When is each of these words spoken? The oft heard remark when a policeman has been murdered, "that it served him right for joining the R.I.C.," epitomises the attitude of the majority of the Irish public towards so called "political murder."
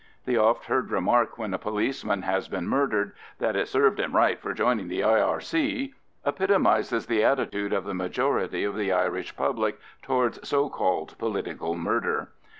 The 0.25 0.35
oft 0.35 0.65
heard 0.65 0.89
remark 0.89 1.37
when 1.37 1.53
a 1.53 1.59
policeman 1.59 2.23
has 2.23 2.47
been 2.47 2.67
murdered, 2.67 3.11
"that 3.37 3.55
it 3.55 3.67
served 3.67 3.99
him 3.99 4.15
right 4.15 4.41
for 4.41 4.51
joining 4.51 4.87
the 4.87 5.03
R.I.C.," 5.03 5.93
epitomises 6.25 7.05
the 7.05 7.23
attitude 7.23 7.71
of 7.71 7.83
the 7.83 7.93
majority 7.93 8.63
of 8.63 8.73
the 8.75 8.91
Irish 8.91 9.37
public 9.37 9.77
towards 10.01 10.39
so 10.49 10.69
called 10.69 11.15
"political 11.19 11.75
murder." 11.75 12.29